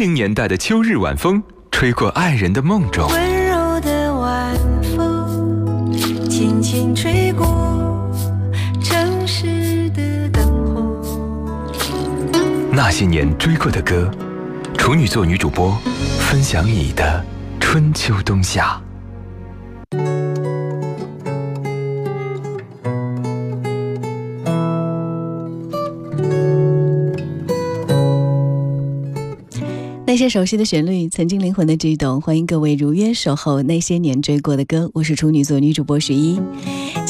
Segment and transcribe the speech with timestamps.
[0.00, 3.06] 零年代的秋日晚风，吹过爱人的梦中。
[3.10, 4.56] 温柔的晚
[4.96, 5.92] 风，
[6.26, 8.10] 轻轻吹过
[8.82, 10.42] 城市的灯
[10.74, 11.20] 火。
[12.72, 14.10] 那些年追过的歌，
[14.78, 15.76] 处女座女主播
[16.18, 17.22] 分享你的
[17.60, 18.80] 春秋冬夏。
[30.10, 34.90] 那些熟悉的旋律，曾经灵魂的悸动，欢迎各位如约守候那些年追过的歌。
[34.92, 36.36] 我是处女座女主播十一。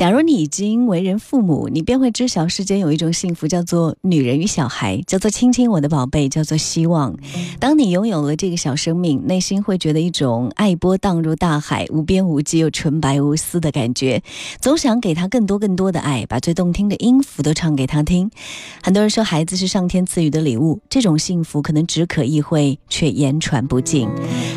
[0.00, 7.14] 假如你已经为人父母，你便会知晓世间有一种幸福，叫做女人与小孩，叫做亲亲我的宝贝，叫做希望。
[7.58, 14.22] 当你拥有了这个小生命，内心会觉得一种爱波荡入大海，无边无际又纯白无私的感觉，
[14.58, 18.30] 总想给他更多更多的爱，把最动听的音符都唱给他听。
[18.82, 24.08] 很多人说孩子是上天赐予的礼物，这种幸福可能只可意会，却言传不尽。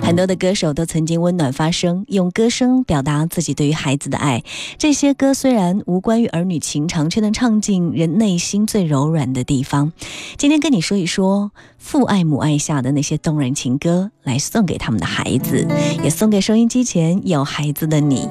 [0.04, 4.44] 很多的歌手都曾经温暖发声，用歌声表达自己对于孩子的爱。
[4.78, 9.94] 这些歌虽然无关于儿女情长，却能唱进人内心最柔软的地方。
[10.38, 15.66] 今天跟你说一说父爱母爱下的那些动人情歌，来送给他们的孩子，
[16.04, 18.28] 也送给收音机前有孩子的你。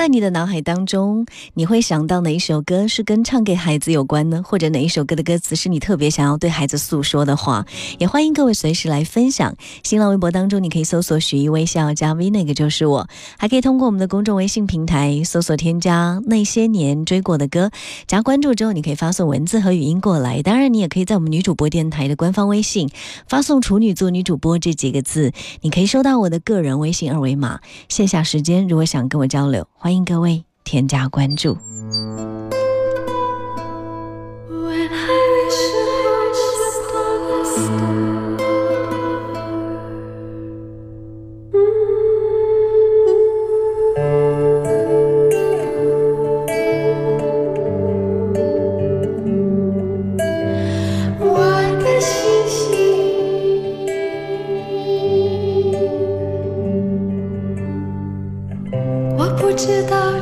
[0.00, 4.42] 在你的脑海当中，你会想到哪一首歌是跟唱给孩子有关呢？
[4.42, 7.66] 或者哪一首歌的歌词是你特别想要对孩子诉说的话？
[7.98, 9.54] 也欢迎各位随时来分享。
[9.82, 13.06] 新浪微博当中，你可以搜索“许一微笑”加 V，那个就是我。
[13.36, 17.70] 还可以通过我们的公众微信平台搜索添加“那些年追过的歌”，
[18.08, 20.40] 加关注之后，你可以发送文字和语音过来。
[20.40, 22.88] 当然，你也可以在我们女主播电台的官方微信
[23.28, 27.60] 发送“处女座女主播”这几个字，你可以收到我的个人微信二维码。
[27.90, 31.58] 线下时间，如果想跟我交流，欢欢迎各位添加关注。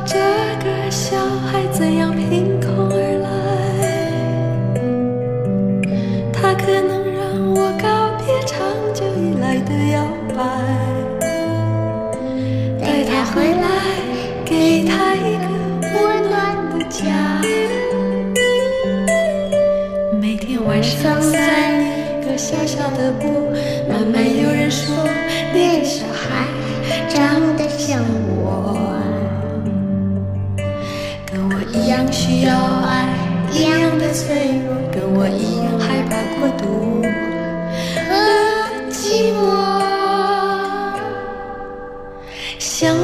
[0.05, 0.19] 这
[0.63, 1.58] 个小孩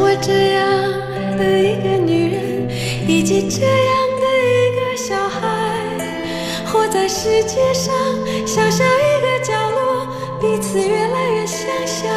[0.06, 0.64] 我这样
[1.36, 2.70] 的一个女人，
[3.08, 5.42] 以及这样的一个小孩，
[6.64, 7.92] 活在世界上
[8.46, 10.06] 小小一个角落，
[10.40, 12.08] 彼此越来越相像，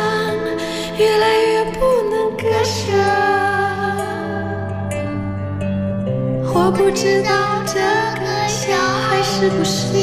[0.98, 2.92] 越来越不能割舍。
[6.52, 7.80] 我不知道这
[8.20, 9.96] 个小孩是不是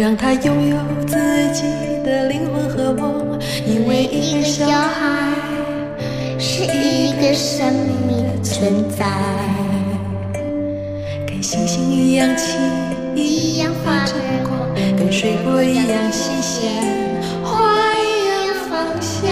[0.00, 0.76] 让他拥有
[1.06, 1.14] 自
[1.52, 1.62] 己
[2.02, 5.28] 的灵魂和梦，因为一个小孩。
[6.38, 7.70] 是一个生
[8.08, 9.04] 命的存在，
[11.26, 12.58] 跟星星一样轻，
[13.14, 14.14] 一样发着
[14.48, 16.70] 光，跟水果一样新鲜，
[17.44, 17.60] 花
[17.92, 18.72] 一样芳
[19.02, 19.28] 香。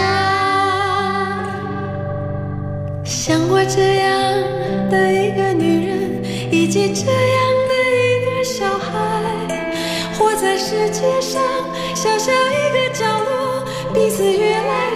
[3.03, 4.11] 像我这样
[4.91, 7.38] 的一个女人，以及这样
[10.59, 11.41] 世界上
[11.95, 13.63] 小小一个角落，
[13.93, 14.88] 彼此越来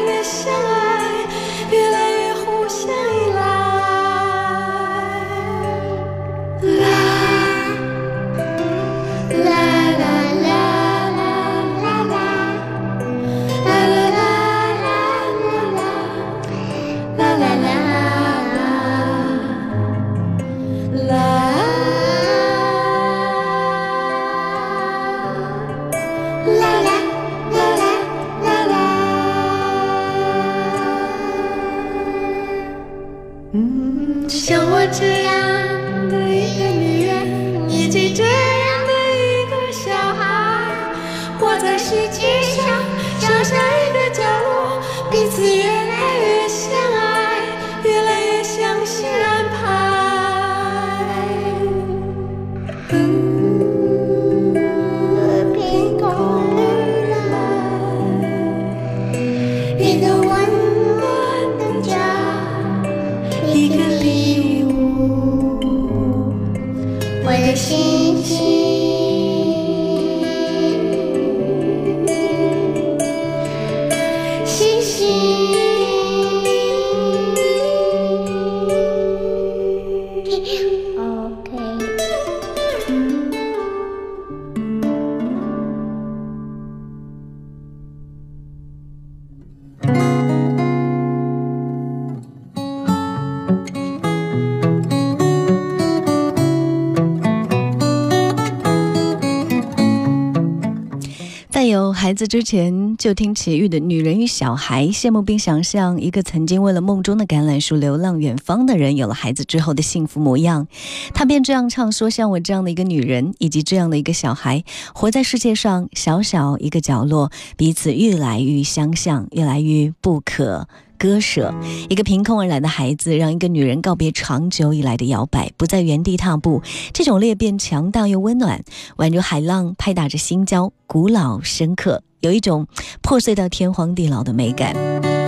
[101.73, 110.67] 有孩子之前就听齐豫的《女人与小孩》，羡慕并想象一个曾经为了梦中的橄榄树流浪远方的人，有了孩子之后的幸福模样。
[111.15, 120.67] 他便这样唱说：“像我这样的一个女人，以及这样的一个小孩，活在世界上小小一个角落，彼此越来越相像，越来越不可。”
[120.97, 121.53] 割舍，
[121.89, 126.61] 一个凭空而来的孩子，让一个女人告别长久以来的摇摆，不再原地踏步。
[126.93, 128.63] 这种裂变强大又温暖，
[128.97, 132.67] 宛如海浪拍打着心礁，古老深刻，有一种
[133.01, 135.22] 破碎到天荒地老的美感。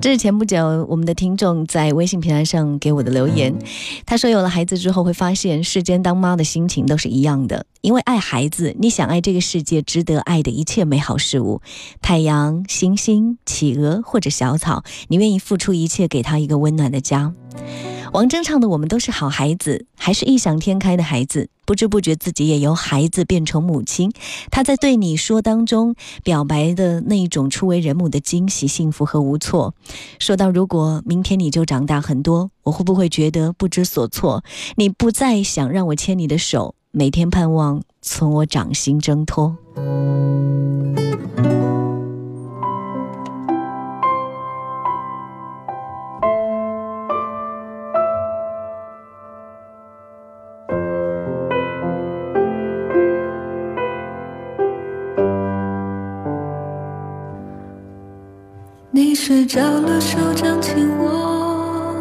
[0.00, 3.54] 这是前不久我们的听众在微信平台上给我的留言。
[4.06, 11.60] 他说，有了孩子之后，会发现世间当妈的心情都是一样的，因为爱孩子，你想爱这个世界值得爱的一切美好事物，
[12.00, 17.34] 太阳、星星、企鹅或者小草，你愿意付出一切给他一个温暖的家。
[18.12, 24.10] 王铮唱的《我们都是好孩子》，还是异想天开的孩子，不知不觉自己也由孩子变成母亲。
[24.50, 29.74] 他在对你说当中表白的那一种初为人母的惊喜、幸福和无措。
[30.18, 34.42] 说到如果明天你就长大很多，我会不会觉得不知所措？
[34.74, 39.56] 你不再想让我牵你的手，每天盼望从我掌心挣脱。
[59.50, 61.92] 着了，手掌紧握，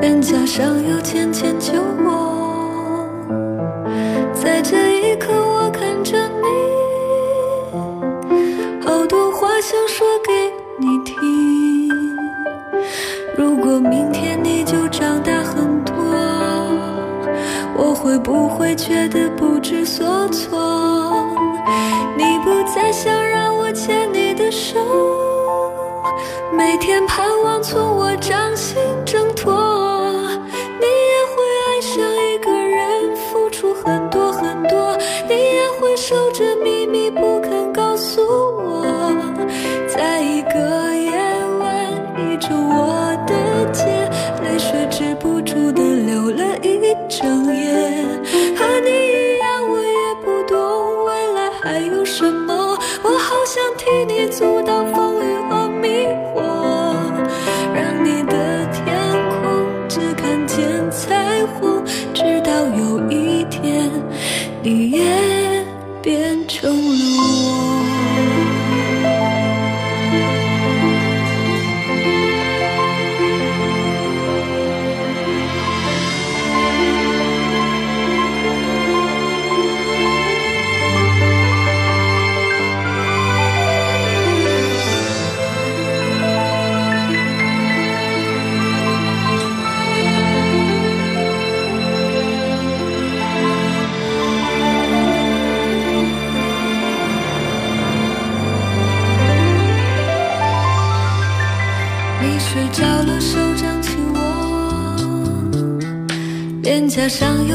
[0.00, 3.06] 脸颊上有浅浅酒窝。
[4.32, 6.46] 在这一刻，我看着你，
[8.82, 11.18] 好多话想说给你听。
[13.36, 15.94] 如果明天你就长大很多，
[17.76, 20.69] 我会不会觉得不知所措？
[27.10, 29.29] 盼望从我掌心挣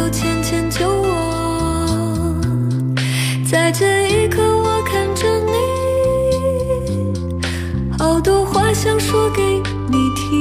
[0.06, 2.36] 上有浅浅酒窝。
[3.50, 5.54] 在这一刻，我看着你，
[7.98, 9.42] 好多话想说给
[9.90, 10.35] 你听。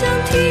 [0.00, 0.49] 想听。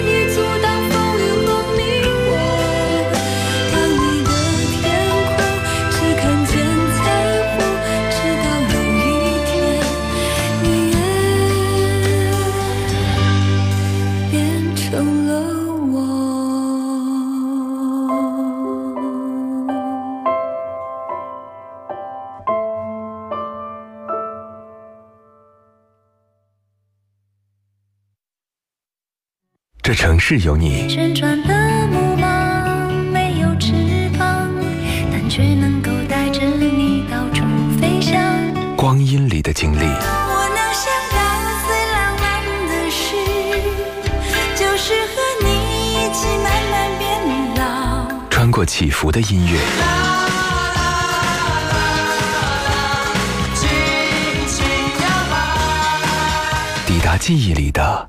[29.90, 33.74] 这城市有你，旋转的木马没有翅
[34.20, 34.48] 膀，
[35.12, 37.44] 但却能够带着你到处
[37.82, 38.22] 飞翔。
[38.76, 41.18] 光阴里的经历，我能想到
[41.66, 42.24] 最浪漫
[42.68, 43.16] 的事，
[44.56, 45.48] 就是和你
[45.96, 47.10] 一起慢慢变
[47.56, 48.08] 老。
[48.30, 49.60] 穿过起伏的音乐，
[56.86, 58.09] 抵达记忆里的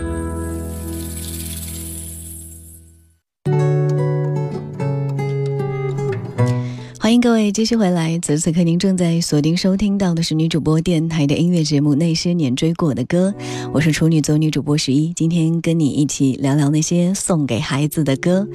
[7.21, 13.31] 各位继续回来，此时此刻您正在锁定收听到的是女主播电台的音乐节目《那些年追过的歌》，
[13.71, 18.47] 我是处女座女主播十一，今天跟你一起聊聊那些送给孩子的歌。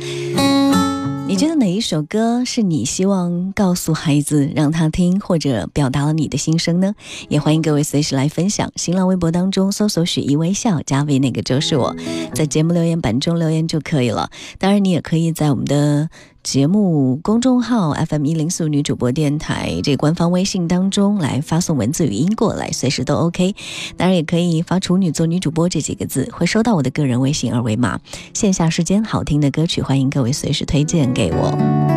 [1.29, 6.95] 你觉得哪一首歌是你希望告诉孩子让他听，或者表达了你的心声呢？
[7.29, 8.73] 也欢迎各位随时来分享。
[8.75, 11.95] 新浪微博当中搜索“许一微笑”，加为那个就是我，
[12.35, 14.31] 在节目留言板中留言就可以了。
[14.59, 16.09] 当然，你也可以在我们的
[16.47, 23.57] 节目公众号 FM 一零四女主播电台这官方微信当中来发送文字语音过来，随时都 OK。
[23.97, 27.99] 当然，也可以发“处女座女主播”这几个字，会收到我的个人微信二维码。
[28.33, 31.96] 线下时间好听的歌曲，欢迎各位随时推荐给我。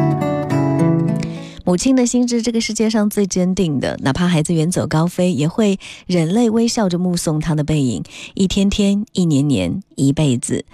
[1.70, 10.66] 母亲的心是这个世界上最坚定的，哪怕孩子远走高飞，也会忍泪微笑着目送他的背影，一天天，一年年，一辈子。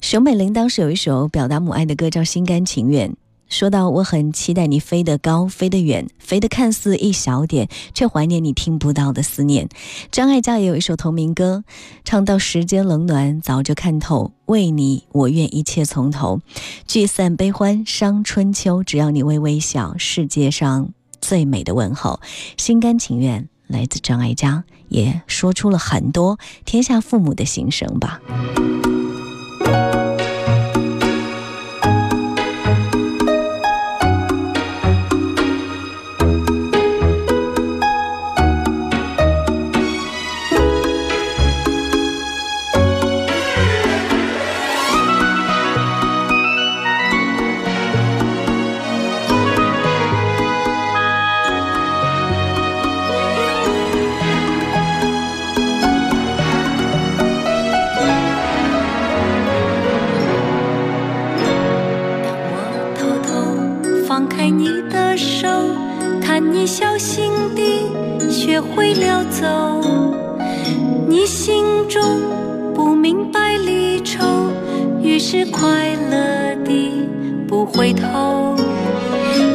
[0.00, 3.10] 熊美玲当时有一首表达母爱的歌，叫《心甘情愿》。
[3.48, 9.68] 说到我很期待你飞得高，飞得远，飞得看似一小点，却怀念你听不到的思念。
[10.10, 11.64] 张艾嘉也有一首同名歌，
[12.04, 16.40] 唱到时间冷暖早就看透，为你我愿一切从头，
[16.86, 22.20] 聚散悲欢伤春秋，只要你微微笑，世界上最美的问候，
[22.56, 23.48] 心甘情愿。
[23.68, 28.20] 来自张艾嘉，也说出了很多天下父母的心声吧。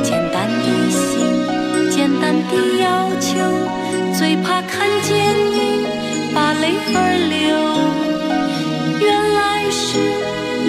[0.04, 3.30] 简单的心，简单的要求，
[4.18, 5.10] 最怕看见
[5.52, 5.86] 你
[6.34, 6.98] 把泪儿
[7.30, 7.40] 流。
[9.00, 10.00] 原来是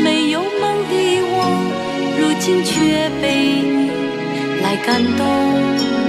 [0.03, 0.93] 没有梦的
[1.33, 1.35] 我，
[2.19, 3.25] 如今却被
[3.63, 3.91] 你
[4.63, 6.02] 来感动。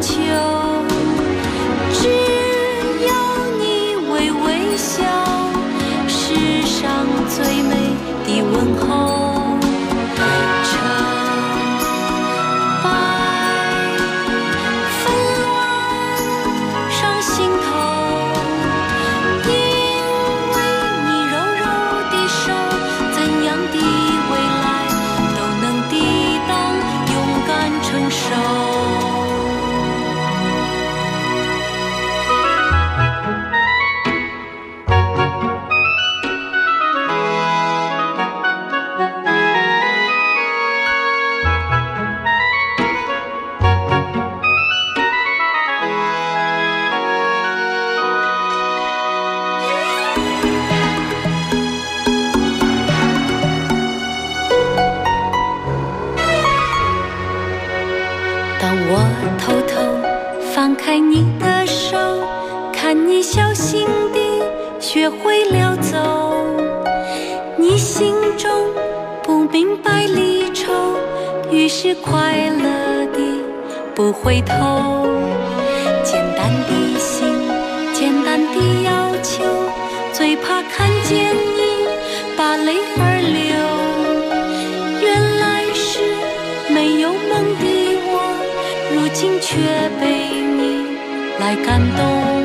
[0.00, 0.12] 秋，
[1.92, 2.08] 只
[3.06, 3.10] 要
[3.58, 5.02] 你微微笑，
[6.06, 7.74] 世上最美
[8.26, 8.54] 的问
[8.88, 9.25] 候。
[71.86, 73.18] 是快乐的
[73.94, 75.06] 不回头。
[76.02, 77.28] 简单的心，
[77.94, 79.44] 简单的要求，
[80.12, 81.86] 最怕看见你
[82.36, 83.38] 把泪儿流。
[85.00, 86.00] 原来是
[86.74, 87.64] 没有梦的
[88.08, 88.34] 我，
[88.92, 89.56] 如今却
[90.00, 90.98] 被你
[91.38, 92.35] 来感动。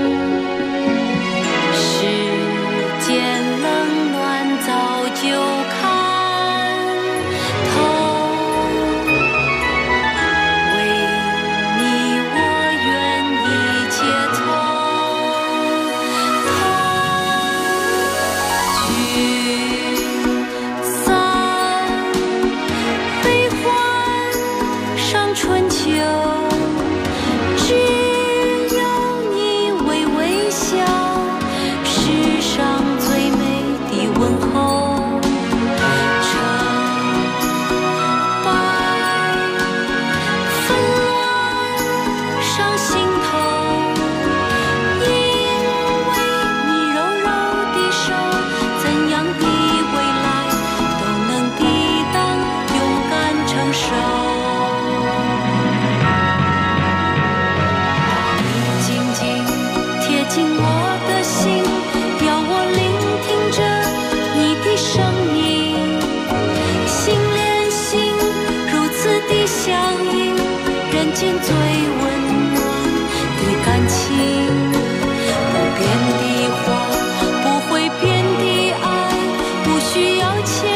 [79.93, 80.70] 需要钱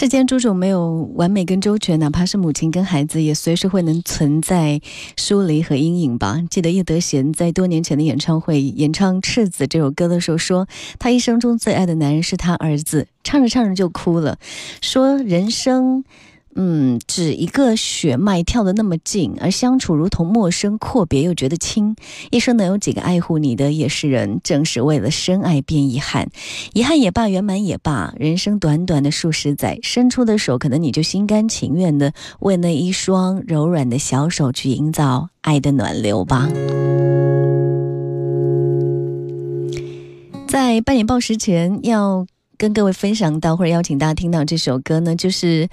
[0.00, 4.80] 世间诸种没有完美跟周全，哪怕是母亲跟孩子，也随时会能存在
[5.14, 6.40] 疏离和阴影吧。
[6.48, 10.66] 记得叶德娴在多年前的演唱会演唱《赤子》这首歌的时候说，
[10.98, 14.38] 她一生中最爱的男人是她儿子，唱着唱着就哭了，
[14.80, 16.04] 说人生。
[16.56, 21.94] 嗯，只一个血脉跳得那么近，而相处如同陌生，阔别又觉得亲。
[22.30, 26.28] 一生能有几个爱护你的也是人，正是为了深爱变遗憾，
[26.72, 36.48] 遗憾也罢，圆满也罢，人生短短的数十载，伸出的手，可能你就心甘情愿的为那一双柔软的小手去营造爱的暖流吧。
[40.48, 42.26] 在半年报时前要。
[42.60, 45.66] 跟各位分享到或者邀请大家听到这首歌呢，就是，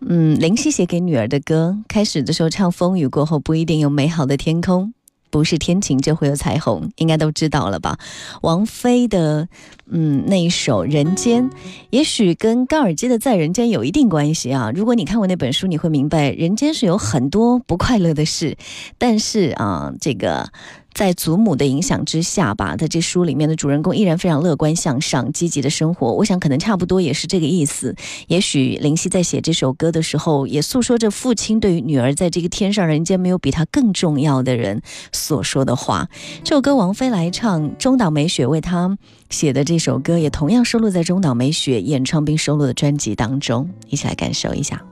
[0.00, 1.78] 嗯，林夕写给女儿的歌。
[1.86, 4.92] 开始的时候唱风雨过后不一定有美好的天空，
[5.30, 7.96] 不是天晴就会有彩虹，应该都知道了吧？
[8.40, 9.46] 王菲的，
[9.88, 11.48] 嗯，那一首《人间》，
[11.90, 14.72] 也许跟高尔基的《在人间》有一定关系啊。
[14.74, 18.56] 如果你看过那本书，你会明白，人间是有很多不快乐的事，
[18.98, 20.50] 但是啊，这个。
[20.94, 26.12] 在祖母的影响之下吧，在这书里面的主人公依然非常乐观向上、积极的生活。
[26.12, 27.94] 我想可能差不多也是这个意思。
[28.28, 36.08] 也许林夕在写这首歌的时候，也诉说着父亲对于女儿在这个天上人间没有比他更重要的人所说的话。
[36.44, 38.98] 这首歌王菲来唱，中岛美雪为他
[39.30, 44.91] 写的这首歌也同样收录在中岛美雪演唱并收录的专辑当中，一起来感受一下。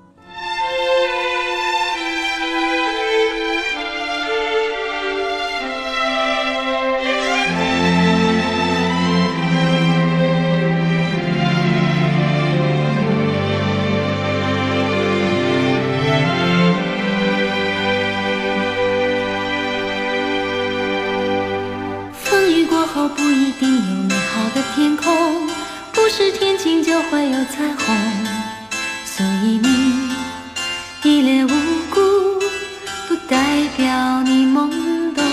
[33.31, 33.37] 代
[33.77, 34.69] 表你懵
[35.14, 35.25] 懂。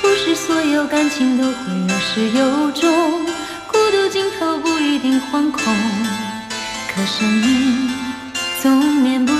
[0.00, 1.52] 不是所有感情都会
[1.88, 3.26] 有始有终，
[3.66, 5.62] 孤独尽头不一定惶恐。
[6.94, 7.90] 可生命
[8.62, 9.31] 总免不